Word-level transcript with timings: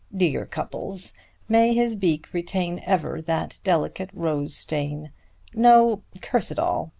Dear 0.17 0.47
Cupples! 0.47 1.13
May 1.47 1.75
his 1.75 1.93
beak 1.93 2.33
retain 2.33 2.81
ever 2.87 3.21
that 3.21 3.59
delicate 3.63 4.09
rose 4.13 4.55
stain! 4.55 5.11
No, 5.53 6.01
curse 6.23 6.49
it 6.49 6.57
all!" 6.57 6.89